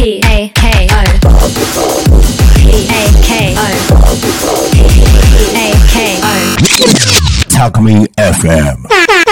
[0.00, 1.04] P A K O
[2.56, 3.68] P A K O
[4.72, 4.74] P
[5.54, 9.29] A K O Me FM.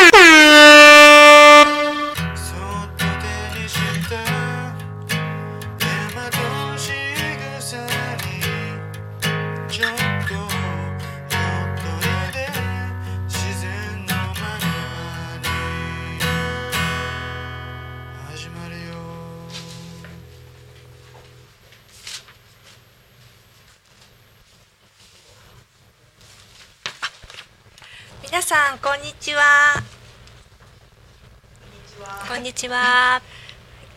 [32.58, 33.22] ちは。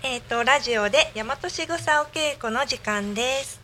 [0.04, 3.60] えっ、とラジオで大和しぐさお稽古の時間です。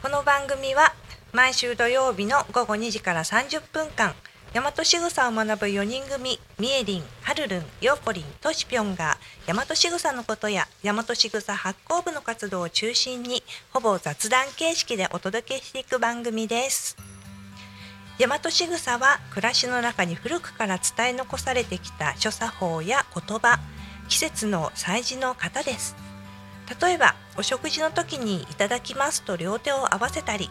[0.00, 0.94] この番組は
[1.32, 4.14] 毎週土曜日の午後2時から30分間
[4.54, 9.18] 大和しぐさを学ぶ4人組みえりん、はるるん、ようこりん、としぴょんが
[9.48, 17.09] 大和しぐさのことや大和しぐさ発行部の活動を中心にほぼ雑談形式でお届けしていく番組です。
[18.20, 23.58] 大和しぐさは暮らしの中に古くから伝え残されてきた諸作法や言葉
[24.10, 25.96] 季節の祭事の型です。
[26.82, 30.50] 例えばお食事の時に「いただきます」と両手を合わせたり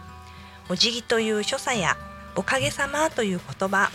[0.68, 1.96] お辞儀という所作や
[2.34, 3.92] おかげさまという言葉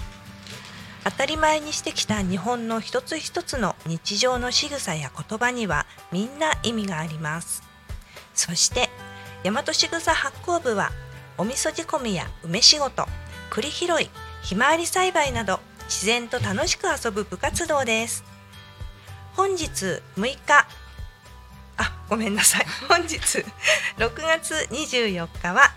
[1.04, 7.62] 当たり前にしてきた日本の一つ一つの日常の仕草や言葉にはみんな意味があります。
[8.34, 8.90] そして
[9.44, 10.94] 大和しぐさ発行部は
[11.38, 13.06] お味噌仕込みや梅仕事
[13.50, 14.10] 栗拾い
[14.42, 18.24] ひまわり栽培など自然と楽しく遊ぶ部活動です。
[19.36, 20.68] 本日6日。
[21.78, 22.66] あごめんなさい。
[22.88, 23.18] 本日
[23.98, 25.74] 6月24日は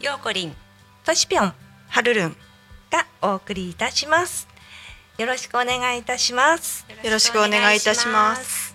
[0.00, 0.56] ようこりん
[1.04, 1.54] としぴょん
[1.88, 2.36] はるるん
[2.90, 4.48] がお送りいたします。
[5.16, 6.86] よろしくお願いいたします。
[7.02, 8.74] よろしくお願いいたします。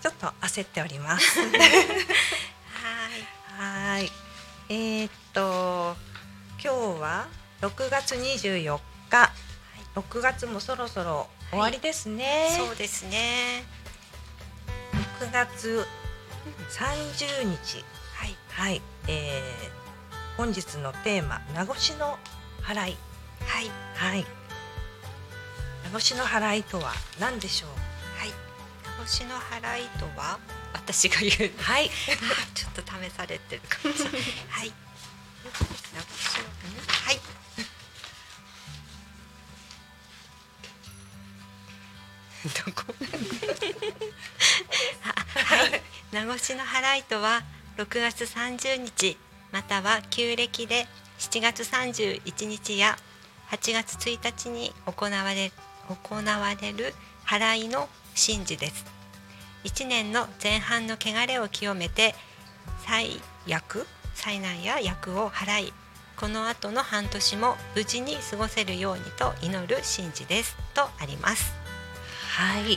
[0.00, 1.38] ちょっと焦っております。
[1.44, 1.58] はい。
[3.58, 4.12] はい。
[4.70, 5.94] えー、っと
[6.60, 7.28] 今日は
[7.60, 9.30] 6月24日、
[9.94, 13.62] 6月もそろそろ終わりですね、そうですね。
[15.20, 15.86] 6月
[16.70, 17.84] 30日。
[18.16, 18.82] はい、はい。
[19.06, 19.78] えー
[20.36, 22.16] 本日のテーマ名越の
[22.62, 22.96] 払い。
[23.44, 23.70] はい。
[23.96, 24.24] はい。
[25.92, 27.70] 名越の払いとは何でしょう？
[28.18, 28.30] はい。
[28.98, 30.38] 名越の払いとは
[30.72, 31.52] 私が言う。
[31.60, 31.90] はい。
[32.54, 34.20] ちょっと試されてるかもしれない。
[34.50, 34.72] はい
[35.44, 37.20] はい。
[42.44, 42.94] どこ？
[45.34, 45.82] はい。
[46.12, 47.42] 名越の払いとは
[47.76, 49.16] 6月30日
[49.52, 50.86] または旧暦で
[51.18, 52.98] 7月31日や
[53.50, 55.52] 8月1日に行われ
[55.88, 56.94] 行われる
[57.26, 58.84] 払いの神事です。
[59.64, 62.14] 1年の前半の汚れを清めて
[62.86, 63.86] 災厄
[64.18, 65.72] 災難や厄を払い
[66.16, 71.54] この後の半年も無事に過ごせるようにと祈る神事ですとあります。
[72.36, 72.76] はい。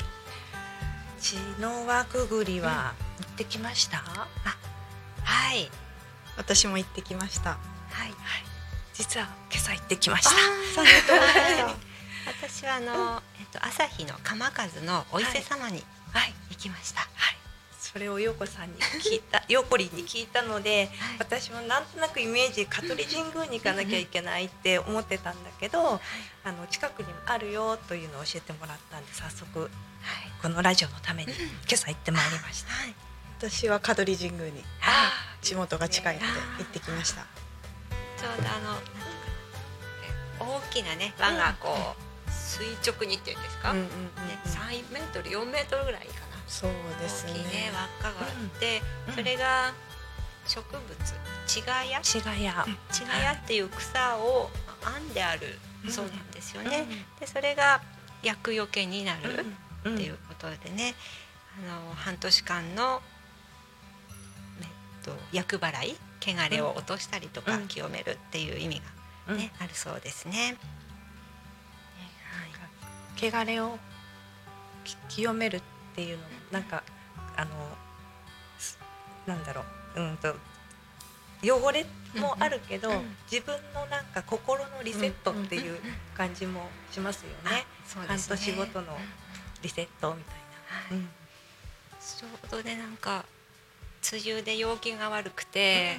[1.20, 4.28] 血の輪くぐりは行ってきました、は
[5.56, 5.72] い。
[6.38, 7.50] 私も行ってきました。
[7.50, 7.58] は
[8.06, 8.14] い。
[8.94, 10.30] 実は今朝行ってきました。
[12.32, 16.34] 私はあの、えっと、朝日の鎌和のお伊勢様にはい。
[16.52, 17.41] 行きました、はい
[17.92, 21.18] それを陽子さんに聞いた 陽子りんに聞いたので、はい。
[21.20, 26.00] 私もなんとなくイメージ香取神宮に行かなきゃいけないって思ってたんだけど、
[26.44, 29.70] あの近くにもあるよというのを教えてもらったんで早速
[30.42, 32.74] このラジオのために今朝行ってまいりました。
[32.74, 32.96] はい。
[33.38, 36.26] 私は香取神宮にあ地元が近いので
[36.60, 37.22] 行ってきました。
[37.22, 39.06] ちょうどあのなんていうかな
[40.48, 43.90] え大きなね輪がこう、垂直にっていうんですか、うんうんうん
[44.28, 44.52] ねうん。
[44.52, 47.32] 三メートル四メートルぐらいかなそうですね。
[47.32, 49.16] 大きいね輪っかがあって、うん。
[49.16, 49.74] それが
[50.46, 50.84] 植物
[51.48, 54.50] チガヤ違がや、チガヤっていう草を
[54.84, 55.58] 編んである。
[55.90, 56.86] そうなんですよね。
[57.20, 57.82] でそれが
[58.22, 59.46] 厄除けになる
[59.86, 59.96] うん。
[59.96, 60.94] っていうことでね、
[61.58, 63.02] あの半年間の、
[64.60, 64.68] えっ
[65.06, 65.98] と、厄払い？
[66.22, 67.68] 汚れを落としたりとかうん。
[67.68, 68.82] 清めるっていう意味
[69.28, 70.58] が、ねあるそうですね。
[73.18, 73.78] 汚れを
[74.84, 75.62] き清めるっ
[75.96, 76.84] ていうのもなんか
[77.38, 77.52] あの
[78.58, 78.78] す
[79.26, 79.64] なんだろ
[79.96, 80.02] う。
[80.02, 80.36] うんと
[81.44, 85.80] 汚れもあるけど、うんうん自分のなんか心のリセットっていう
[86.16, 87.66] 感じもしますよね。
[87.86, 88.38] そう半ですね。
[88.38, 88.98] 年ごとの
[89.62, 90.36] リセットみたい
[90.92, 90.98] な。
[90.98, 91.08] はい。
[92.00, 93.24] ちょうどねなんか
[94.12, 95.98] 梅雨で陽気が悪くて、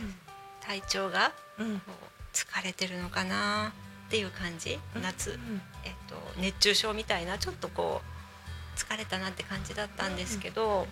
[0.60, 1.66] 体調がうん。
[1.66, 3.72] うんこう疲れてるのかな
[4.06, 8.00] っていう感じ、夏、うんえっと、熱中症みたいなちょっとこ
[8.76, 10.86] 疲れたなって感じだったんですけど、やっ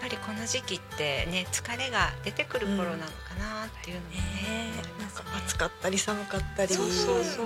[0.00, 3.02] ぱりこの時期ってね疲れが出てくる頃なのか
[3.38, 4.22] なっていうのもね、ね
[4.82, 4.92] 思い。
[5.04, 5.24] ますね。
[5.46, 6.74] 暑かったり寒かったり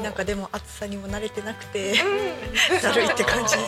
[0.02, 1.94] なんかでも暑さにも慣れてなくて、
[2.82, 3.64] だるいって感じですよね。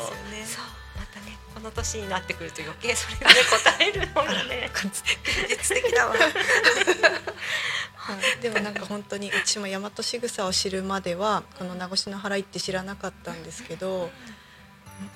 [0.47, 0.65] そう。
[0.97, 3.33] またねこの年になってくると余計それにね応
[3.81, 4.85] えるのがね現
[5.49, 6.13] 実的だわ。
[6.13, 6.19] は
[8.39, 14.11] いでもなんか本当に私も大和仕草を知るまではこの名越の払いって知らなかったんですけど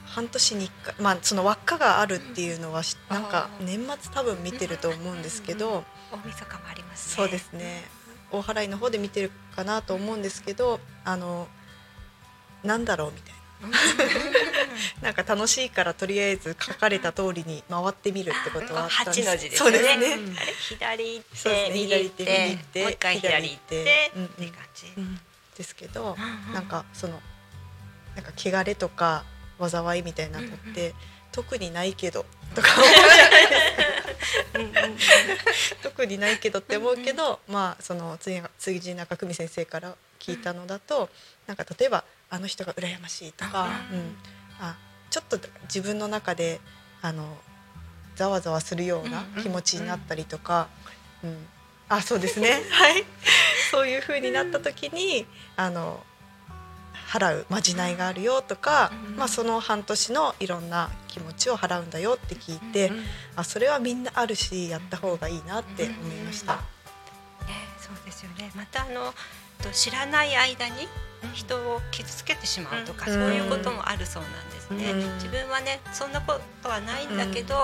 [0.06, 7.16] 半年に1回まあその輪っかがあるっていうのはしなんか年末多分見てると思うんですけど大晦日もありますね。
[7.16, 7.84] そうですね。
[8.32, 11.48] 大払いの方で見てるかなと思うんですけどあの
[12.62, 13.40] なんだろうみたいな。
[15.02, 19.28] なんか楽しいからとりあえず書かれた通りに回ってみるってことはあったんです。
[19.28, 19.70] 八の字ですね。
[19.70, 20.18] ですね。
[20.70, 24.86] 左行って右行って左行って右行ってもう一回左行ってって感じ。
[25.58, 26.16] ですけど、
[26.54, 27.20] なんかその
[28.16, 29.24] なんか汚れとか
[29.68, 30.94] 災いみたいなのって、
[31.32, 32.24] 特にないけど
[32.54, 41.08] とか思うじゃないですか特にないけどって思うけど、まあその次次中久美先生から聞いたのだと、
[41.46, 44.16] なんか例えばあの人が羨ましいとか、うん。
[44.60, 44.76] あ
[45.10, 46.60] ちょっと自分の中で
[47.02, 47.36] あの
[48.14, 50.68] ざわざわするような気持ちになったりとか、
[51.24, 51.46] うん。
[51.88, 52.62] あそうですね。
[52.70, 53.04] はい。
[53.70, 55.26] そういう風になった時に
[55.56, 56.04] あの
[57.10, 62.92] 払うまじないがあるよとか、まあ、その半年のいろんな気持ちを払うんだよって聞いて、
[63.34, 66.54] あそれはみんなあるしやった方がいいなって思いました。
[66.54, 66.60] ね、
[67.80, 68.52] そうですよね。
[68.54, 69.12] またあの
[69.60, 70.86] と知らない間に
[71.34, 73.14] 人を傷つけてしまうとか、うん。
[73.14, 74.92] そういうこともあるそうなんですね。
[74.92, 75.14] うん。
[75.16, 77.54] 自分はねそんなことはないんだけど、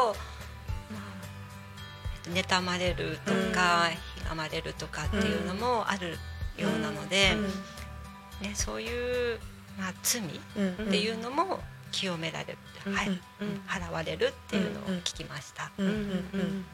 [0.91, 1.03] まあ
[2.27, 6.19] えっと妬まれるとか、ひがまれるとかっていうのもある
[6.59, 7.37] ようなので、
[8.41, 9.39] ねそういう
[9.79, 10.25] まあ罪っ
[10.57, 10.91] うん。
[10.91, 11.61] ていうのも
[11.93, 13.19] 清められる、はい、うん
[13.67, 15.71] 払われるっていうのを聞きました。
[15.79, 15.97] うんうんう
[16.39, 16.65] ん。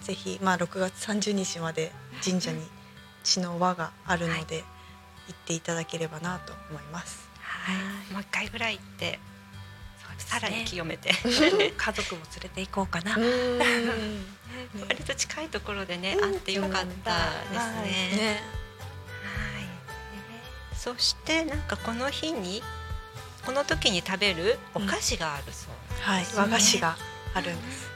[0.00, 1.92] ぜひ、まあ、6月30日まで
[2.24, 2.62] 神社に
[3.22, 4.64] 血の輪があるので、
[5.28, 7.28] 行っていただければなと思います。
[7.40, 7.72] は
[8.10, 9.18] い、もう一回ぐらい行って、
[10.18, 11.10] さらに清めて、
[11.76, 13.16] 家族も連れて行こうかな。
[14.88, 18.16] 割と近いところでね、あってよかったですね。
[18.16, 18.63] ね、はい。
[20.84, 22.60] そしてなんかこの日に
[23.46, 26.42] この時に食べるお菓子があるそうはい、ですね。
[26.42, 26.96] 和菓子が
[27.32, 27.88] あるんです。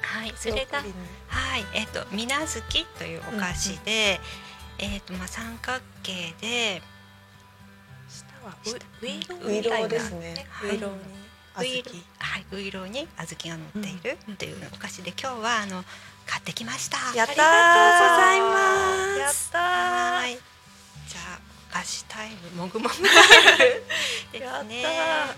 [0.00, 4.20] はい、それがはい、えっ、と水無月というお菓子で、
[4.78, 6.80] えっ、とまあ三角形で
[8.08, 9.88] 下はウウイロウイロみたいな。
[9.88, 10.46] ーですね。
[10.62, 10.76] ウはい。
[10.76, 10.98] イローに
[11.58, 12.04] ウイロ小豆。
[12.18, 15.84] はい、ウイロに小豆が乗っているっていうお菓子で今日はあの
[16.24, 16.98] 買ってきました。
[17.16, 17.34] やったー。
[17.34, 18.54] ありがとうございま
[19.16, 19.18] す。
[19.18, 20.38] やったはい。
[21.08, 23.08] じゃあお菓子タイムもぐもぐですね。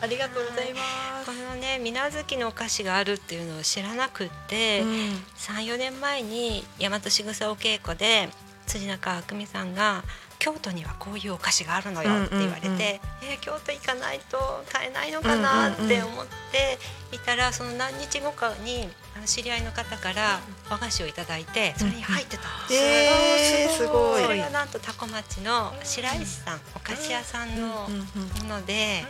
[0.01, 0.05] ー。
[0.05, 0.81] ありがとうございま
[1.21, 1.27] す。
[1.27, 8.29] このね水無月のお菓子があるっていうのを知らなくって、うん三四年前に大和しぐさお稽古で
[8.67, 10.05] 辻中あくみさんが
[10.39, 16.79] 京都にはこういうお菓子があるのよって言われて、うんうんうんえー京都行かないと買えないのかなって思って
[17.13, 22.75] いたらその何日後かにあの知り合いの方から和菓子をいただいてそれに入ってたんです。
[22.75, 22.81] よ。
[22.81, 24.23] えー、すごい。
[24.23, 29.05] それがなんと多古町の白石さんお菓子屋さんのもので、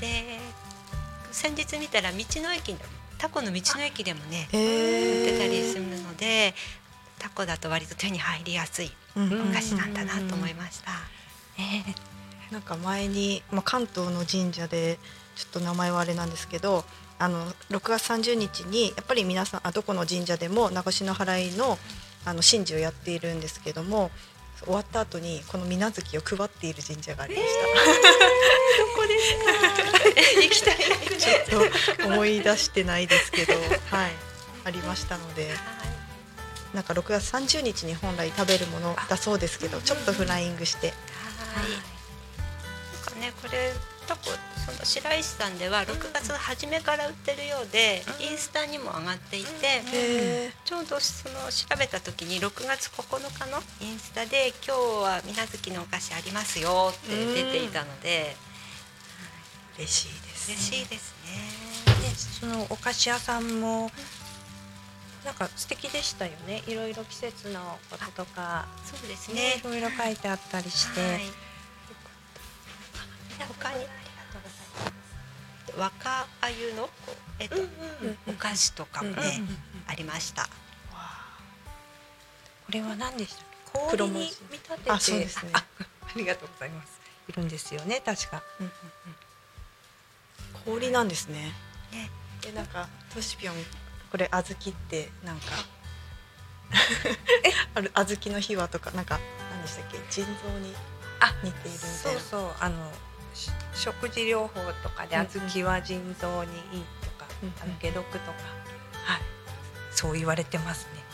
[0.00, 0.38] で
[1.32, 2.80] 先日見たら道の駅でも
[3.18, 6.54] タコの道の駅でもねえー、売ってたりするので
[7.18, 10.90] タコだと割と手に入りやすいうんお菓子なんだなと思いました。
[12.50, 14.98] なんか前に、まあ、関東の神社で
[15.34, 16.84] ちょっと名前はあれなんですけど
[17.18, 21.78] あの6月30日にやっぱり皆さんあどこの神社でも名越の払いの
[22.24, 24.10] あの神事をやっているんですけども
[24.64, 27.56] 終わった後にこの水無月を配っている神社がありました。
[30.42, 30.76] 行きたい。
[31.18, 33.58] ちょっと思い出してないですけど、は
[34.08, 34.12] い、
[34.64, 35.54] ありましたので、
[36.72, 41.70] なんか6月30日に本来食べるものだそうですけど、ちょっとフライングして、はい。
[41.70, 43.72] なんかねこれ
[44.06, 44.22] タコ
[44.66, 60.50] その白石さんでは6月の初めから売ってるようで、インスタにも上がっていて、へちょうどその調べた時に6月9日のインスタで今日は水無月のお菓子ありますよって出ていたので、ー嬉しいです。
[60.50, 61.14] 嬉しいです
[62.40, 63.90] でそのお菓子屋さんも
[65.24, 67.60] なんか素敵でしたよねいろいろ季節の
[67.90, 68.98] こととかね。
[68.98, 69.64] そうですねねい。
[69.64, 71.45] ろいろ書いてあったりして、はい。
[73.44, 73.88] 他にありが
[74.32, 75.00] とうございま
[75.72, 75.78] す。
[75.78, 76.88] 若あゆの
[77.38, 77.56] えっと、
[78.26, 79.42] お菓子とかもね、
[79.86, 80.44] ありました。
[80.44, 80.48] こ
[82.70, 83.42] れは何でした？
[83.42, 85.50] っけ氷に見立ててあそうですね。
[85.52, 87.00] あありがとうございます。
[87.28, 88.42] いるんですよね確か。
[90.64, 91.52] 氷なんですね。
[91.92, 92.10] ね。
[92.40, 93.54] でなんかトシピョン
[94.10, 95.46] これ小豆ってなんか
[97.74, 99.18] ある小豆の秘話とかなんか
[99.52, 99.98] 何でしたっけ？
[100.10, 100.74] 腎臓に
[101.20, 102.96] あ似ているみたそいうなそうあのし
[103.74, 107.54] 食事療法とかで小豆は腎臓にいいとか、うんうん。
[107.62, 108.32] あの解毒とか、
[109.04, 109.20] はい、
[109.92, 111.04] そう言われてますね。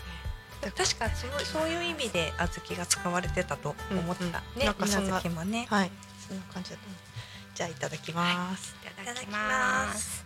[0.61, 4.33] だ確かそうそういう意味で小豆が使われてたと思った、うんうん。
[4.61, 5.67] ねなんかそんな水無月もね。
[5.69, 5.91] はい。
[6.29, 6.99] そんな感じだと思う。
[7.55, 9.05] じゃあいただきます、い。
[9.05, 10.25] ただきます。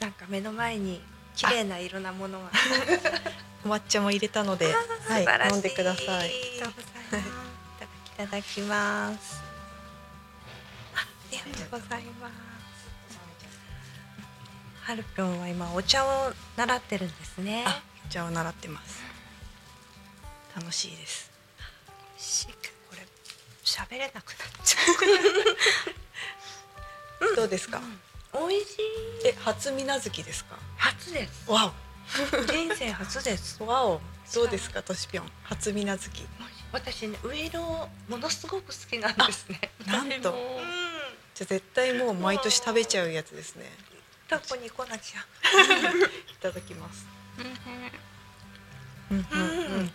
[0.00, 1.00] なんか目の前に
[1.34, 2.50] 綺麗な色なものが。
[3.64, 5.52] お抹茶も入れたのではいい。
[5.52, 6.28] 飲んでください。
[6.28, 6.60] い
[8.16, 9.53] ただきます。
[11.38, 12.32] あありがとうございます。
[14.82, 17.64] はるぴょんは今お茶を習ってるんですね。
[17.66, 19.02] あお茶を習ってます
[20.54, 21.30] 楽しいです
[22.18, 22.52] しこ
[22.94, 23.06] れ
[23.64, 24.78] 喋れなくなっちゃ
[27.34, 27.80] どうですか、
[28.34, 29.28] 美味しい。
[29.28, 30.56] え初水無月ですか？
[30.76, 31.50] 初です。
[31.50, 31.72] わ
[32.46, 33.56] 人生初です。
[33.62, 34.00] お わお
[34.34, 36.26] どうですかとしぴょん初水無月
[36.72, 39.72] 私ねウイロものすごく好きなんですね。
[39.86, 40.83] なんとうん。
[41.34, 43.64] じゃあ絶対もう毎年食べちゃうやつですね。
[44.28, 45.20] どこに来なきゃ。
[46.32, 47.06] いただきます。
[47.38, 49.40] う、うんうん。
[49.40, 49.92] うんうん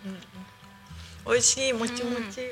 [1.26, 2.52] 美味しいもちもち、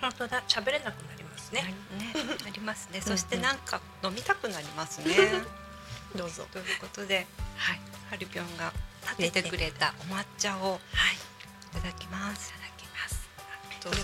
[0.00, 0.42] 本当だ。
[0.48, 1.62] 喋れなくなりますね。
[1.62, 1.68] ね。
[1.68, 3.00] ねありますね。
[3.00, 5.14] そしてなんか飲みたくなりますね。
[6.16, 6.46] どうぞ。
[6.52, 7.80] ということではい。
[8.10, 11.14] はるぴょんが立ててくれたお抹茶をはい。
[11.14, 12.50] いただきます。
[12.50, 13.28] いただきます。
[13.84, 14.00] どうぞ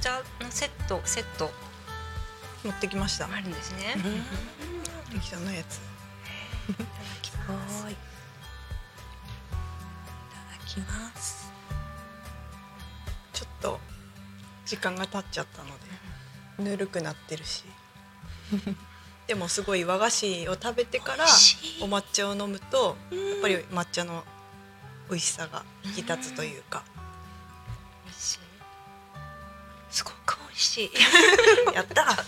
[0.00, 1.52] 茶のセットセット。
[2.64, 3.26] 持ってきました。
[3.26, 3.94] あるんですね、
[5.12, 5.76] 適当のやつ。
[6.68, 6.88] いただ
[7.22, 7.84] きます。
[7.84, 7.92] はい。
[7.92, 8.00] いた
[10.58, 11.52] だきます。
[13.32, 13.78] ちょっと
[14.66, 15.68] 時間が経っちゃったの
[16.58, 17.62] でぬるくなってるし。
[19.28, 21.26] でもすごい和菓子を食べてから
[21.80, 24.24] お抹茶を飲むとやっぱり抹茶の
[25.08, 26.82] 美味しさが引き立つというか。
[26.94, 26.97] 美
[30.58, 30.90] しい。
[31.74, 32.24] やったあ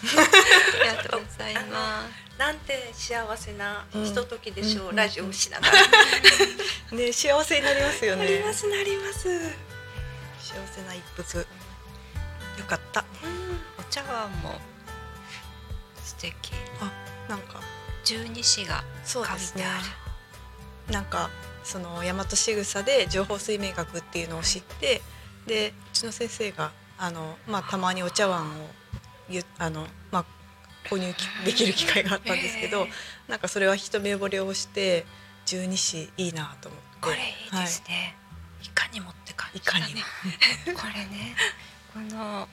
[0.82, 2.38] りがとうございます。
[2.38, 5.72] なんて幸せなひとときでしょう、うんラジオをしながら。
[6.96, 9.28] ね幸せになりますよなりねますなります。
[10.40, 11.38] 幸せな一服。
[11.38, 11.46] よ
[12.66, 13.04] かった。
[13.78, 14.60] お茶碗も
[16.04, 16.52] 素敵。
[16.80, 16.90] あ
[17.28, 17.60] なんか。
[18.04, 19.62] 十二支がそうですね。
[19.62, 19.78] 書いてあ
[20.88, 20.92] る。
[20.92, 21.30] なんか
[21.62, 25.02] その大和仕草で情報水明学っていうのを知って
[25.46, 28.68] でうちの先生があの、まあ、たまにお茶碗を
[29.30, 30.24] ゆあの、まあ、
[30.88, 32.86] 購入きできる機会があったんですけど、
[33.26, 35.06] なんかそれは一目惚れをして
[35.46, 36.86] 十二支いいなと思って。
[37.00, 38.14] これいいですね、
[38.62, 38.68] い。
[38.68, 40.00] かにもって感じいかにも。
[40.78, 41.34] これね
[41.94, 42.46] この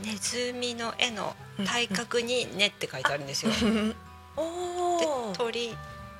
[0.00, 3.52] ネズミの絵の体格に「ね」って書いてあるんですよ。
[3.62, 3.96] うん
[4.36, 5.32] おでお。
[5.34, 5.70] 鳥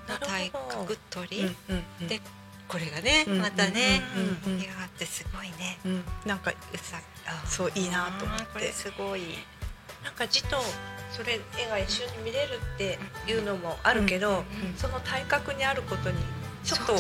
[0.09, 2.09] の体格う鳥、んうんうん。
[2.09, 2.21] で
[2.69, 4.03] これがねうんまたね
[4.47, 4.63] うんうんっ
[4.99, 5.79] てすごいね。
[5.85, 8.73] うんなんかうさあそういいなと思って。
[8.73, 9.23] すごい。
[10.05, 10.57] なんか字と
[11.11, 14.43] それ絵が一緒に見れるっていうのもあるけど、
[14.77, 16.17] その体格にあることに
[16.65, 16.95] ちょっと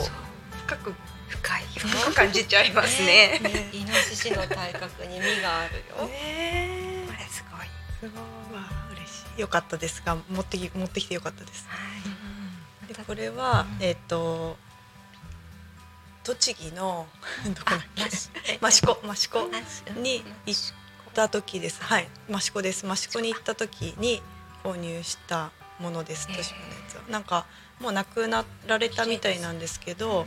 [0.66, 0.94] 深く
[1.28, 1.68] 深いよ。
[1.74, 3.40] 深く感じちゃいますね。
[3.42, 6.06] ねイノシシの体格に実があるよ。
[6.08, 7.66] ねこれすごい。
[8.00, 8.60] すごい。
[8.60, 9.40] わあ嬉しい。
[9.40, 11.66] よかったですが持ってき持ってきてよかったです。
[11.68, 11.76] は
[12.84, 12.94] い。
[12.94, 14.56] でこれは、えっ、と
[16.34, 17.06] 栃木の
[17.56, 18.04] どこだっけ？
[18.04, 19.48] 益子益子
[19.96, 21.82] に行った時です。
[21.82, 22.08] はい。
[22.28, 22.86] 益子です。
[22.86, 24.22] 益子に行った時に
[24.62, 26.26] 購入したものです。
[26.30, 26.36] えー。
[26.36, 27.02] としのやつは。
[27.08, 27.46] なんか
[27.80, 30.26] もう亡くなられたみたいなんですけど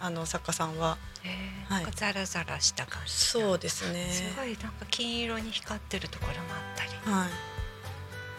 [0.00, 0.96] あの作家さんは。
[1.24, 1.72] えー。
[1.74, 1.86] はい。
[1.96, 3.12] ザラザラした感じ。
[3.12, 4.12] そうですね。
[4.12, 6.90] すごいなんか金色に光ってるところもあったり。
[6.90, 7.30] はい。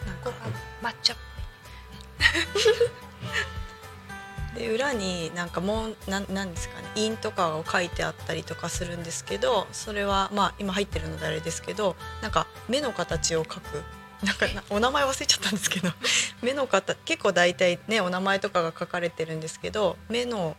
[0.08, 1.16] なんかが抹茶っ
[4.54, 13.82] で裏になんかもうななんですかね印とかを書いてあったりとかするんですけどそれはまあ今入ってるのであれですけどなんか目の形を描く。
[14.22, 15.90] なんかお名前忘れちゃったんですけど
[16.40, 20.56] 目の形結構大体ねお名前とかが書かれてるんですけど目の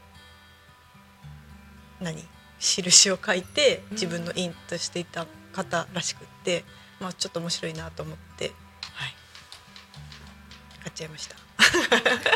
[1.99, 2.23] 何？
[2.59, 6.63] 印を書いて自分の印としていた方らしくって、
[6.99, 8.51] まあ、ちょっと面白いなと思って、
[8.93, 9.13] はい、
[10.83, 11.35] 買っちゃいました。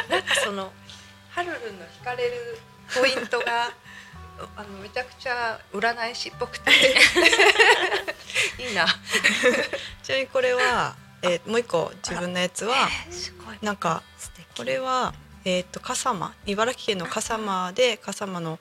[0.10, 0.72] なんかその
[1.30, 2.58] ハルルンの惹かれる
[2.94, 3.72] ポイントが
[4.56, 6.72] あのめちゃくちゃ占い師っぽくて。
[8.58, 8.86] いいな。
[10.04, 14.04] ちなみにこれは、えーもう一個自分のやつはえーなんか。
[14.56, 15.14] これは、
[15.46, 18.60] えー、と笠間茨城県の笠間で笠間の、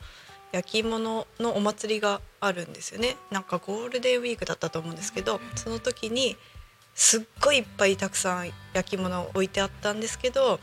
[0.53, 3.17] 焼き芋ののお祭りがあるんですよね。
[3.31, 6.37] なんかゴールデンウィークだったと思うんですけどその時に
[6.95, 10.59] すっごいいっぱいたくさん焼き物置いてあったんですけど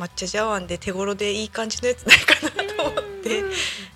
[0.00, 3.44] 抹茶茶碗で手頃でいい感じのやつないかなと思って。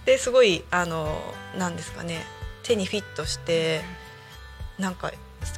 [0.05, 1.19] ですごいあの
[1.57, 2.25] なんですかね。
[2.63, 3.83] 手にフィットして
[4.79, 5.11] なんか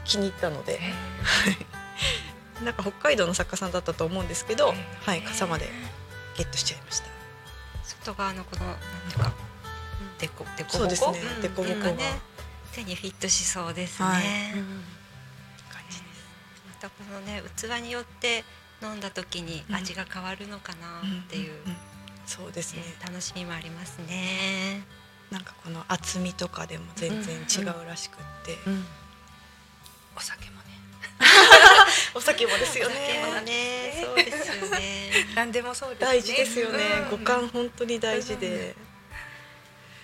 [0.05, 0.79] 気に入ったので。
[2.63, 4.73] なんか北海道の作家さんだったと思うんですけど、
[5.05, 5.69] はい、傘まで
[6.39, 7.09] ゲットしちゃいました。
[7.85, 9.35] 外側のこのなんていうか
[10.19, 10.79] デコデコボコ？
[10.79, 11.21] そうですね。
[11.37, 11.43] うん。
[11.43, 11.93] デコボコが。
[12.73, 14.09] 手にフィットしそうですね。
[14.09, 14.23] はい。
[14.23, 16.07] 感じです。
[16.69, 18.45] またこのね器によって
[18.87, 21.71] 飲んだ時に味が変わるのかなっていう、ん。
[21.71, 21.77] んん。
[22.27, 22.83] そうですね。
[22.83, 24.83] ね楽しみもありますね。
[25.31, 28.57] なんかこの厚みとかでも全然違うらしくって、
[30.17, 30.63] お酒もね。
[32.15, 32.95] お酒もですよね。
[33.45, 35.27] ね、そうですよね。
[35.35, 36.07] 何でもそうですね。
[36.07, 37.19] 大事ですよね、うん。
[37.19, 38.77] 五感本当に大事で、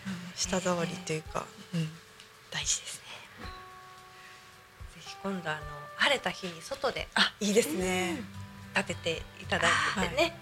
[0.06, 0.32] うん。
[0.34, 1.88] 舌触りというか、うん、
[2.50, 3.02] 大事ですね。
[4.94, 5.60] ぜひ今度あの
[5.96, 7.08] 晴れた日に外で。
[7.14, 8.20] あいいですね、
[8.74, 9.70] 立てていただい
[10.02, 10.36] ててね、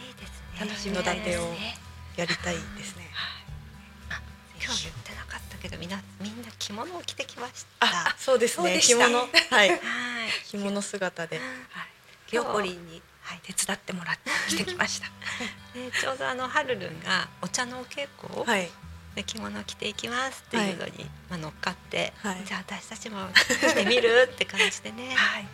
[0.00, 0.10] い。
[0.10, 0.60] いですね。
[0.60, 1.76] 楽しみたいです野ね。
[2.16, 3.06] やりたいですね。
[4.66, 7.86] 今日言ってなかったけどみんなみんな着物を着てきました。
[7.86, 8.80] あそうですね。
[8.80, 9.16] 着物。
[9.16, 9.28] はい。
[9.50, 9.78] はい。
[10.44, 11.36] 着物姿で。
[11.36, 11.42] は
[12.32, 15.06] い、ヨーコリンに、はい、手伝ってもらって着てきました。
[15.72, 18.68] で ちょうどあのハルルンがお茶のお稽古を、はい。
[19.14, 22.42] で着物を着ていきますっていうのに、まあ、乗っかって、はい。
[22.44, 25.14] じゃあ私たちも着てみるって感じでね。
[25.14, 25.46] はい、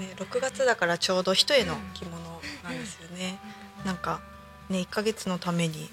[0.00, 2.16] ね、6月だからちょうど一重の着物
[2.64, 3.38] なんですよね。
[3.84, 4.20] なんか
[4.68, 5.90] ね1ヶ月のために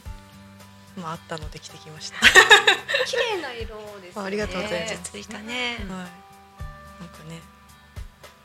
[0.95, 2.17] まああったので着てきました。
[2.17, 2.27] は
[3.05, 4.23] 綺麗な色ですね。
[4.25, 5.75] ありがとうございます着いたね。
[5.75, 5.85] い。
[5.85, 7.41] なんかね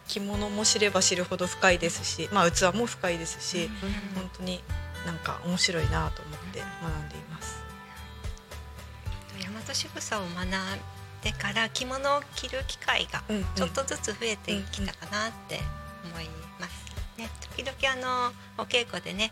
[0.09, 3.71] 着物も知れば知るほど深いですし、まあ器も深いですし、
[4.15, 4.63] 本当に
[5.07, 7.63] なんか面白いなと思って学んでいます。
[9.39, 10.47] 大和仕草を学
[11.23, 13.23] んでから着物を着る機会が
[13.55, 15.61] ちょっとずつ増えてきたかなって
[16.05, 16.29] 思い
[16.61, 16.83] ます。
[17.17, 17.97] ね、時々あ
[18.29, 19.31] のお稽古でね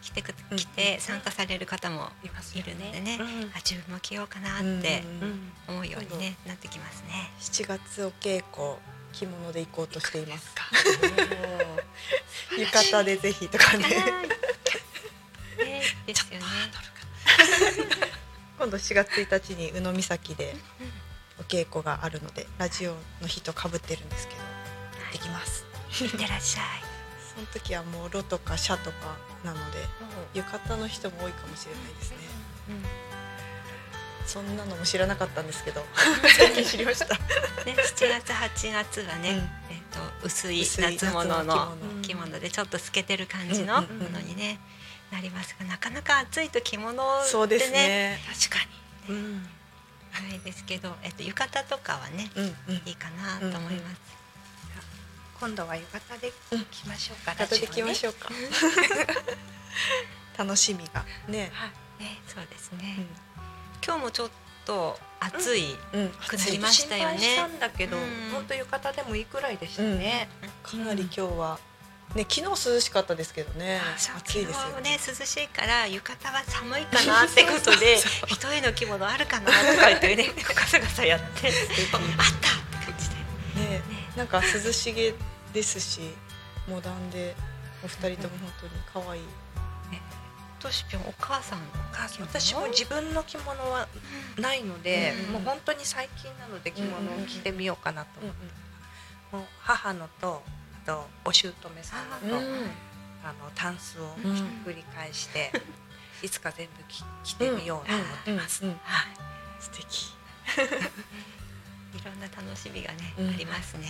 [0.00, 5.02] 来てくうん来て参加される方もいますいるのでね、うんあ自分も着ようかなって
[5.68, 7.30] 思うように、ねなってきますね。
[7.40, 8.78] 7月お稽古
[9.12, 10.54] 着物で行こうとしています。
[12.58, 13.88] 浴衣でぜひとかね。
[15.58, 16.46] ねですよね。
[18.58, 20.56] 今度4月1日に宇野岬で
[21.38, 24.40] お稽古があるのでラジオの日と被ってるんですけど
[25.12, 25.64] できます。
[26.04, 26.64] いってらっしゃい。
[27.34, 29.78] その時はもうロとかシャとかなので
[30.34, 32.16] 浴衣の人も多いかもしれないですね。
[34.26, 35.84] そんなのも知らなかったんですけど
[36.36, 37.06] 最近知りました。
[37.06, 37.16] ね、
[37.66, 39.36] 7月8月はね、うん。
[39.36, 42.40] えっ、と薄い夏物の着物。
[42.40, 44.12] でちょっと透けてる感じのもうんうんうん。
[44.12, 44.58] のにね、
[45.12, 47.78] なりますがなかなか暑いと着物ってそうですね。
[47.78, 48.64] ね確か
[49.08, 49.14] に。
[49.14, 49.48] うん。
[50.20, 52.74] ないですけど、えっと浴衣とかはね、うんうん。
[52.86, 54.16] いいかなと思います。
[55.38, 56.32] 今度は浴衣で
[56.70, 57.32] 着ましょうか。
[57.32, 58.30] 浴衣できましょょうか。
[60.38, 61.04] 楽しみが。
[61.28, 61.50] ね。
[61.52, 62.02] はい。
[62.02, 62.96] ね、そうですね。
[62.98, 63.06] うん。
[63.84, 64.30] 今日もちょっ
[64.64, 66.08] と暑い、うん。
[66.10, 67.18] くなりましたよね。
[67.18, 68.30] 心配したんだけど、うん。
[68.32, 70.28] 本当浴衣でもいいくらいでしたね。
[70.62, 71.58] かなり今日は
[72.14, 73.80] ね昨日涼しかったですけどね。
[74.16, 74.98] 暑いですよね。
[75.06, 78.28] 涼しいから浴衣は寒いかなって ことでそう。
[78.28, 82.00] 一重の着物あるかなとか言ってね ガサガサやってあったっ
[82.80, 83.16] て感じで。
[83.70, 83.82] ね
[84.16, 85.14] なんか涼しげ
[85.52, 86.14] ですし
[86.66, 87.34] モダンで
[87.82, 88.66] お二人とも本当
[89.00, 89.22] に可愛い。
[90.58, 91.60] としぴょんお母さん
[92.20, 93.86] 私も自分の着物は
[94.38, 95.32] ないので、うん。
[95.34, 98.44] もう本当に最近なので着物を着てみようかなと思って、
[99.32, 100.55] もう母のとあ
[100.86, 102.46] とお姑さんのと、
[103.24, 105.50] あのタンスをひっくり返して、
[106.22, 108.62] いつか全部着着てみようと思ってます。
[108.62, 109.16] うんうんはい。
[109.60, 110.12] 素敵。
[112.00, 113.28] いろんな楽しみがね、うん。
[113.30, 113.88] ありますね、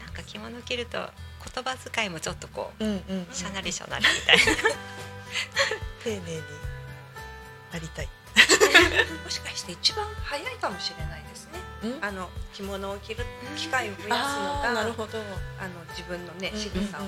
[0.00, 3.26] なんか着物着ると言葉遣いもちょっとこううんうん。
[3.32, 4.42] しゃなりしゃなりみたいな。
[6.02, 6.42] 丁寧に
[7.72, 8.08] なりたい
[9.24, 11.58] もしかして一番早いかもしれないですね。
[11.82, 12.04] うん？
[12.04, 13.24] あの着物を着る
[13.56, 15.18] 機会を増やすのあが、ーなるほど。
[15.18, 17.02] あの自分のね仕草を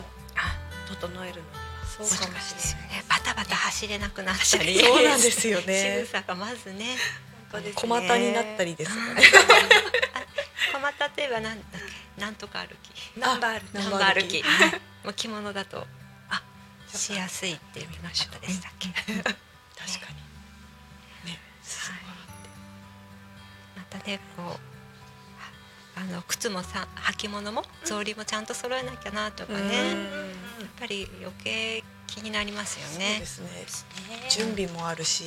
[0.89, 2.97] 整えるのにはそうかもしれない。
[2.97, 4.79] ねバタバタ走れなくなったり。
[4.81, 6.03] そうなんですよね。
[6.05, 6.97] 仕草がまずね。
[7.75, 9.23] 小股になったりですよね。
[10.73, 11.81] 小股といえばなんだっ
[12.17, 12.21] け？
[12.21, 13.19] なんとか歩き。
[13.19, 14.43] ナンバールナナンンバー歩き。
[15.05, 15.87] もう着物だと
[16.31, 16.43] あ
[16.89, 18.89] しやすいっていうなかったでしたっけ？
[23.93, 24.73] たねこう
[25.95, 26.89] あの靴もさ
[27.21, 29.97] 履物も草履もちゃんと揃えなきゃなとかね、やっ
[30.81, 33.27] ぱり余計気になりますよそうねで。
[33.27, 33.47] すね。
[33.49, 35.25] ね準備もあるし、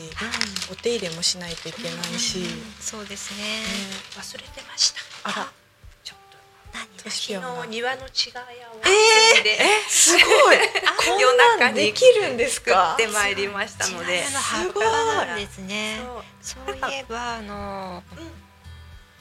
[0.72, 2.46] お手入れもしないといけないし、ね
[2.80, 3.62] そうですね。
[4.18, 5.02] 忘れてました。
[5.24, 5.52] あら。
[6.04, 6.38] ちょっと
[6.74, 10.20] 何昨日庭の違いやをえ摘んですご
[10.54, 10.58] い。
[10.98, 14.24] こ夜中にんできるんです作かってまいりましたので。
[14.32, 16.02] の葉っですね。
[16.42, 16.66] そう。
[16.68, 18.45] そういえばあのうん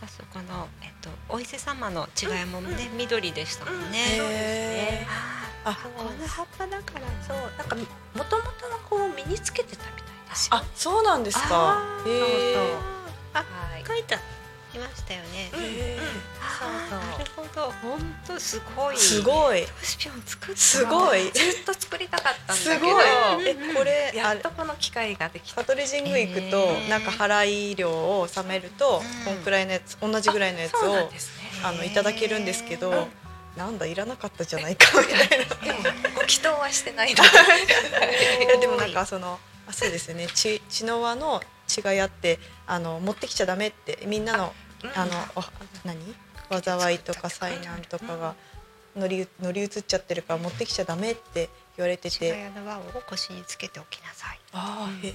[0.04, 3.90] あそこのえっとお伊勢様の違いもね、緑でしたもんうん。
[3.90, 3.98] ね。
[4.18, 5.06] そうですね。
[5.64, 7.82] ああこの葉っぱだからそうなんかも
[8.24, 11.78] ともとの子を身につけてたみたいですよあそうなんですか。
[12.04, 12.22] そうそう。
[13.32, 13.84] あはい。
[13.86, 14.16] 書いて
[14.74, 15.50] いましたよね。
[15.52, 15.60] うん。
[15.60, 15.64] うん。
[15.66, 16.00] へー
[16.40, 17.00] あーそう。
[17.34, 17.72] そうなるほど。
[17.82, 18.96] 本当すごい。
[18.96, 19.62] すごい。
[19.62, 20.60] トシピョン作った。
[20.60, 21.30] すごい。
[21.32, 22.80] ずっと作りたかったんだすけど。
[22.80, 23.04] ごい。
[23.46, 25.64] えこれあやっとこの機会ができた。
[25.64, 29.34] 香取神宮行くと、なんか払い料を納めると、うん。
[29.34, 31.08] こんくらいのやつ同じぐらいのやつを
[31.62, 33.06] あのいただけるんですけど、うん
[33.56, 35.26] なんだいらなかったじゃないかみたいな。
[35.26, 35.78] でも
[36.16, 37.22] ご祈祷はしてないの。
[38.44, 40.26] いやでもなんかそのあそうですよね。
[40.34, 44.52] 血血の輪の血がやってあの持ってきちゃダメってみんなの
[44.94, 45.44] あのお
[45.86, 46.14] 何？
[46.62, 48.34] 災いとか災難とかが
[48.94, 52.32] 乗り乗り移っちゃってるから持ってきちゃダメって言われてて。
[52.32, 54.38] 谷の輪を腰につけておきなさい。
[54.52, 55.12] ああへえ。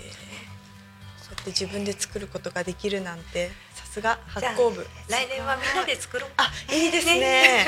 [1.21, 6.29] そうやって自分で作ることができるなんてさすが発じゃあ酵部来年はみんなで作ろう。
[6.37, 7.67] あいいですね。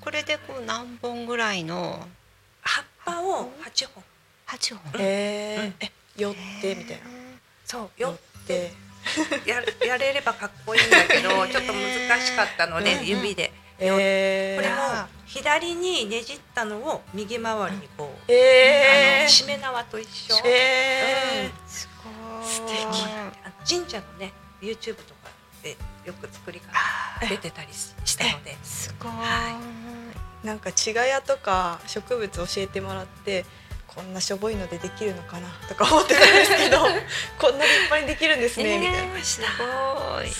[0.00, 2.06] これでこう何本ぐらいの
[2.62, 4.02] 葉っぱを八本。
[4.46, 4.80] 八本。
[4.98, 5.86] えー。
[5.86, 7.02] え寄ってみたいな。
[7.64, 8.72] そう寄っよて
[9.46, 13.52] ややれればかっこいいんだけど ちょっと難しかったのでうん指で。
[13.80, 14.56] えー。
[14.56, 19.22] これも左にねじったのを右回りにこうあえー。
[19.24, 20.36] のしめ縄と一緒。
[20.44, 21.70] えー。
[21.70, 22.44] すごい。
[22.44, 22.62] 素
[23.76, 25.30] 神社のね YouTube とか
[25.62, 28.56] でよく作り方出てたりししたので。
[28.64, 29.12] すごい。
[29.12, 29.58] は
[30.42, 33.44] なんか茅ヶ谷とか植物教えてもらって
[33.88, 35.48] こんなしょぼいのでできるのかな？
[35.68, 36.78] とか思ってたんですけど
[37.40, 39.24] こんな立派にできるんですね、みたいな。
[39.24, 40.30] すごい。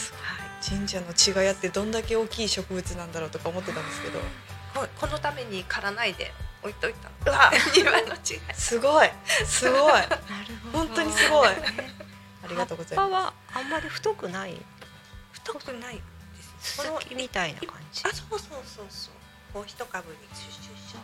[0.61, 4.21] 神社の茅ヶ谷ってどんだけ大きい植物なんだろうとか思ってたんですけど。
[4.75, 6.33] ここのために刈らないで
[6.63, 7.15] 置いといたの。
[7.27, 7.51] うわ。
[7.75, 8.41] 庭の違い。
[8.55, 9.11] すごい。
[9.47, 9.93] すごい。
[9.93, 10.09] なる
[10.65, 10.79] ほど。
[10.79, 11.49] 本当にすごい。
[12.45, 14.61] ありがとうござい葉っまぱはあんまり太くない？
[15.33, 16.03] 太くないで
[16.63, 16.77] す。
[16.77, 18.03] すすきみたいな感じ？
[18.05, 18.11] あ。
[18.11, 19.15] そうそうそうそう。
[19.53, 20.95] こう一株にシュッシュッシ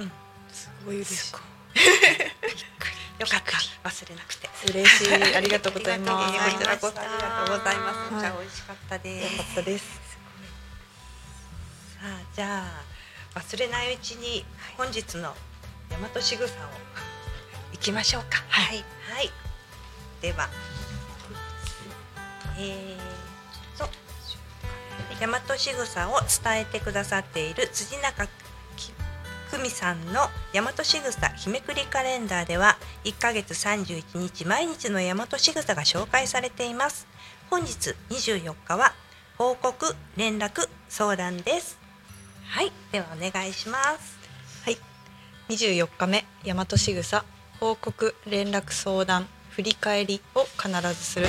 [0.00, 1.32] ュすすごい嬉しい。
[3.18, 3.88] よかった。
[3.88, 4.50] 忘れなくて。
[4.68, 5.14] 嬉しい。
[5.14, 6.36] ありがとうございます。
[6.46, 6.90] ありがとう
[7.58, 8.14] ございます。
[8.14, 9.32] はいじゃあ美味しかったです。
[9.32, 9.84] よかったです。
[9.84, 9.90] さ
[12.02, 12.64] あじゃ
[13.34, 14.44] あ忘れないうちに
[14.76, 15.34] 本日の
[15.90, 16.68] 大和しぐさを
[17.72, 18.42] 行きましょうか。
[18.48, 18.84] はい。
[19.14, 19.30] はい。
[20.20, 20.48] では、
[22.58, 23.88] えーと
[25.20, 28.26] 大和しぐさを伝えてくださっている辻中
[29.52, 37.06] 久美さんの大和しぐさ日めくりカレンダーでは1ヶ月31日毎日の大和しぐさが紹介されています。
[37.50, 38.94] 本日24日は
[39.36, 41.78] 報告連絡相談です。
[42.46, 44.18] はいではお願いします。
[44.64, 44.78] はい。
[45.50, 47.22] 24日目大和しぐさ
[47.60, 51.26] 報告連絡相談振り返りを必ずする。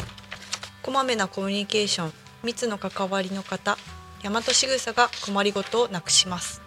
[0.82, 3.78] こまめなコミュニケーション密の関わりの方
[4.24, 6.63] 大和しぐさが困りごとをなくします。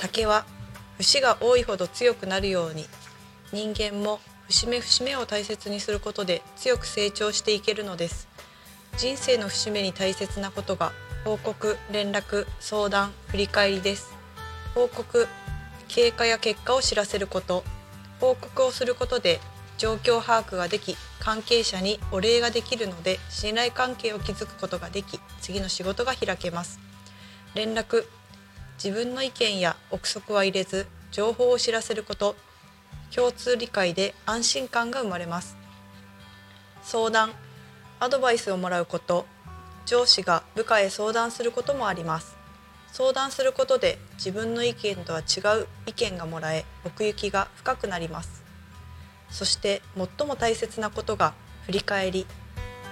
[0.00, 0.46] 竹は
[0.98, 2.86] 節が多いほど強くなるように
[3.52, 8.28] 人間も節目節目を大切にすることで強く成長していけるのです。
[8.96, 10.92] 人生の節目に大切なことが
[11.24, 14.14] 報告連絡相談振り返りです。
[14.74, 15.26] 報告
[15.88, 17.64] 経過や結果を知らせること。
[18.20, 19.40] 報告をすることで
[19.76, 26.80] 状況把握ができ関係者にお礼ができるので信頼関係を築くことができ次の仕事が開けます。
[27.54, 28.04] 連絡
[28.82, 32.36] 自分の意見や憶測は入れず情報を知らせること
[33.14, 35.56] 共通理解で安心感が生まれます。
[36.82, 37.32] 相談
[37.98, 39.26] アドバイスをもらうこと
[39.84, 42.36] 上司が部下へ相談することもあります。
[42.92, 48.44] 相談することで自分の意見とは違う意見がもらえ奥行きが深くなります。
[49.30, 51.34] そして最も大切なことが
[51.66, 52.26] 振り返り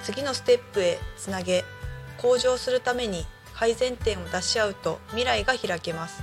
[0.02, 1.64] 次のステップへつなげ
[2.18, 3.24] 向上するために
[3.58, 6.22] 改善点を出し合うと未来が開けます。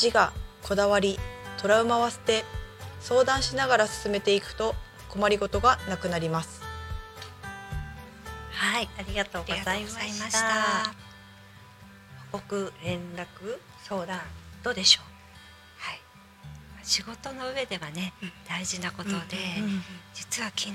[0.00, 1.18] 自我こだわり
[1.56, 2.44] トラウマは捨て
[3.00, 4.74] 相談しながら進めていくと
[5.08, 6.60] 困りごとがなくなります。
[8.50, 10.40] はいありがとうございましした。
[10.40, 10.94] た
[12.32, 13.26] 報告連絡
[13.84, 14.20] 相談
[14.62, 15.00] どうでしょ
[15.78, 16.00] はい。
[16.82, 18.12] 仕事の上ではね、
[18.46, 20.72] 大事なことで、うん実は昨日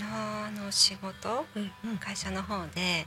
[0.60, 1.98] の仕事、うん。
[1.98, 3.06] 会社の方で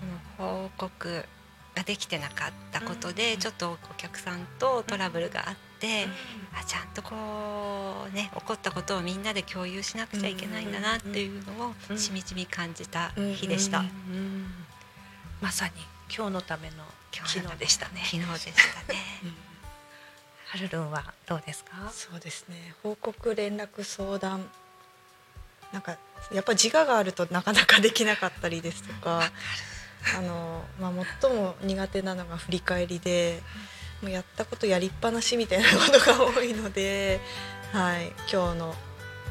[0.00, 0.06] こ
[0.42, 1.24] の報告
[1.74, 6.06] ができてなかったことで、ちょっとお客さんとトラブルがあって、
[6.54, 13.80] あちゃんとこうね起こったことをみんなで共有しなくちゃいけないんだなっていうのをしみじみ感じた日でした。
[13.80, 14.46] うん
[15.40, 15.72] まさに
[16.14, 16.76] 今日のための
[17.12, 18.02] 昨日でしたね。
[18.04, 18.54] 昨日でし
[18.86, 18.98] たね。
[20.46, 21.90] はるるんはどうですか？
[21.92, 22.74] そうですね。
[22.82, 24.48] 報告連絡相談。
[25.72, 25.98] なんか
[26.32, 29.30] やっぱ自我があるとなかなかできなかったりですとか
[30.16, 33.42] あの、まあ、最も苦手なのが振り返りで
[34.02, 37.20] もうやったことやりっぱなしみたいなことが多いので、
[37.72, 38.74] はい、今日の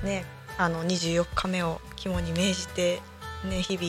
[0.03, 0.25] ね
[0.57, 3.01] あの24日目を肝に銘じて、
[3.45, 3.87] ね、日々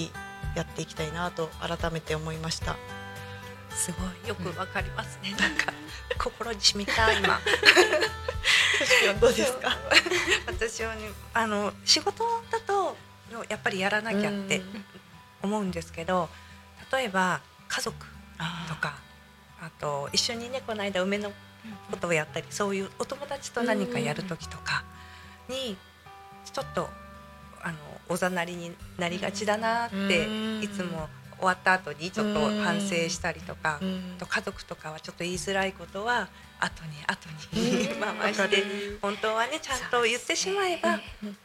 [0.57, 2.77] やっていきたいなと改めて思いました。
[3.71, 5.31] すごいよくわかりますね。
[5.38, 5.73] なんか
[6.19, 7.38] 心に染みた今。
[9.21, 9.77] どうですか？
[10.47, 11.03] 私はね
[11.35, 12.97] あの仕事だと
[13.49, 14.62] やっぱりやらなきゃって
[15.43, 16.29] 思うんですけど、
[16.92, 17.96] 例えば家族
[18.68, 18.94] とか
[19.61, 21.33] あと一緒にねこの間梅の
[21.90, 24.85] ことをやったりそういうお友達と何かやる時とか
[25.48, 25.77] に
[26.53, 26.88] ちょっと
[27.62, 27.77] あの
[28.09, 30.62] おざなりになりがちだなってうん。
[30.62, 34.16] いつも終わった後にちょっと反省したりとかうん。
[34.18, 36.29] と家族とかはちょっと言いづらいことは
[36.61, 37.88] 後に後に
[38.20, 38.64] 回して
[39.01, 40.98] 本当はねちゃんと言ってしまえば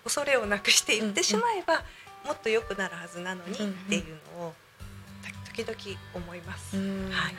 [0.03, 1.83] 恐れをなくして言ってしまえば
[2.25, 3.57] もっと良くなるはずなのにっ
[3.89, 4.53] ていうのを
[5.55, 6.75] 時々思います。
[6.75, 7.35] うんはい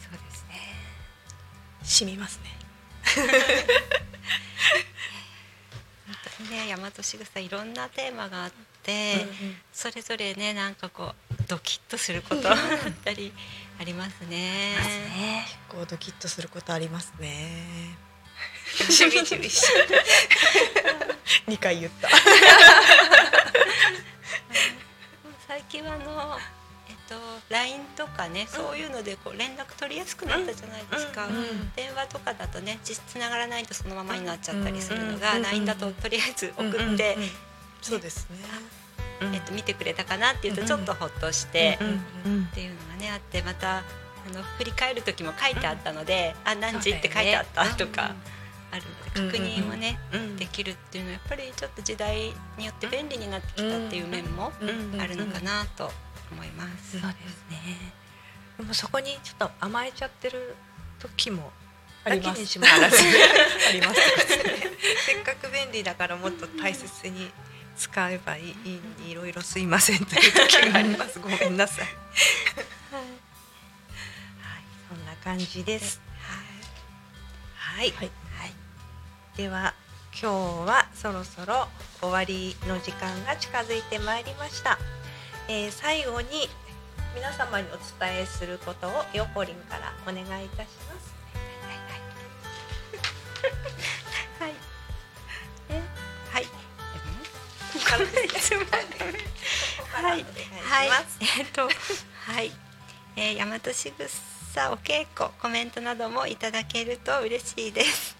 [0.00, 0.54] そうですね。
[1.82, 2.56] 染みますね。
[6.06, 9.26] 本当にね大和しぐさいろんなテーマがあって、
[9.74, 12.56] それぞれねなんかこうドキッとすることだっ
[13.04, 13.32] たり
[13.78, 14.28] ありますね。
[14.28, 17.98] ねこうドキッとすることありますね。
[18.88, 19.66] しみじみし
[21.46, 22.08] 二回言った。
[25.90, 26.38] あの
[26.88, 27.14] えっと
[27.48, 31.28] LINE とかね、そういうのでこう連絡取りやすくなったじゃないですか。
[31.76, 37.16] 電話とかだとね実つながらないとそのままになっちゃったりするのが、LINE だととりあえず送って、
[37.82, 38.38] そうですね。
[39.32, 41.78] えっと見てくれたかなっていうとちょっとほっとして。
[41.80, 43.82] うんうんっていうのがねあってまたあ
[44.32, 48.14] の振り返る時も書いてあったので「あ何時?」って書いてあったとか
[48.72, 55.90] あるので確認もねうんできるっていうのはやっぱりちょっと時代によって便利になってきたっていう面もうんあるのかなと
[56.32, 57.00] 思います。
[57.00, 57.58] そうですね。
[58.58, 60.54] でもそこにちょっと甘えちゃってる
[60.98, 61.50] 時も
[62.04, 63.02] ありますなきにしもあります。
[65.06, 67.30] せっかく便利だからもっと大切に
[67.76, 71.18] 使えばいいいいのにいろいろすいませんという時があります。
[71.18, 71.84] ごめんなさ い。
[71.84, 71.94] はい、
[74.88, 76.00] そんな感じです。
[77.56, 78.29] はい、はい
[79.36, 79.74] では
[80.12, 81.68] 今日はそろそろ
[82.00, 84.78] 終わりの時間が近づいてまいりました。
[85.48, 86.48] えー最後に
[87.14, 91.14] 皆様にお伝えすることをヨコリンからお願いいたします。
[94.38, 94.52] はい。
[95.70, 95.82] え？
[96.32, 96.46] はい。
[99.92, 100.24] はい。
[100.68, 100.90] はい。
[101.38, 101.68] えっと、は
[102.42, 102.52] い。
[103.16, 108.19] えー、大和しぐさお稽古コメントなどもいただけると嬉しいです。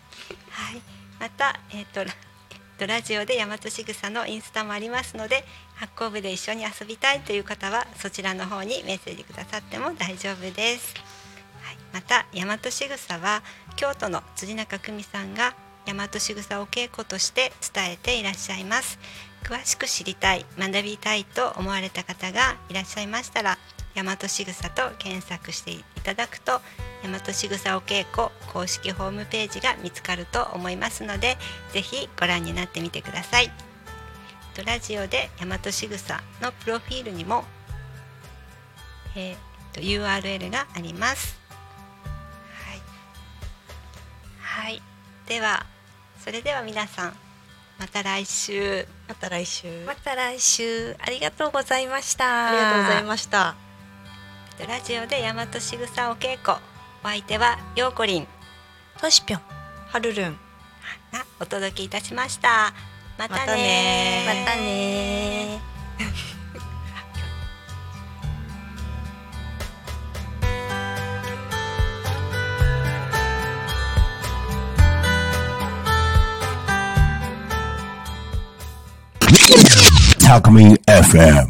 [1.21, 2.11] またえっ、とラ
[2.79, 10.95] とラジオで大和しぐさのインスタもありますので発行部で一緒に遊びたいという方はそちらの方にメッセージくださっても大丈夫です。
[11.63, 13.43] はい、また大和しぐさは
[13.77, 15.55] 京都の辻中久美さんが
[15.85, 18.99] 大和しぐさお稽古として伝えていらっしゃいます
[19.45, 23.59] 詳しく知りたい学びたいと思われた方がいらっしゃいましたら
[23.95, 26.61] 大和しぐさと検索していただくと
[27.11, 31.37] 大和しぐさお稽古公式ホームページが見つかると思いますので
[31.73, 33.51] ぜひご覧になってみてください。
[34.55, 37.45] とラジオで大和しぐさのプロフィールにも、
[39.17, 41.39] えーと URL があります。
[42.65, 42.81] はい、
[44.41, 44.83] はい、
[45.27, 45.65] では
[46.19, 47.17] それでは皆さん
[47.79, 48.87] また来週。
[49.09, 49.85] また来週。
[49.87, 50.95] また来週。
[51.01, 52.49] ありがとうございました。
[52.49, 53.57] ありがとうございました。
[54.69, 56.59] ラジオで大和しぐさお稽古
[57.03, 58.27] お相手はようこりん
[59.01, 59.41] としぴょん。
[59.89, 60.39] はるるん。
[61.13, 62.73] がお届けいたしました
[63.19, 65.61] またねまたねまたね
[80.21, 81.49] Talk Me FM.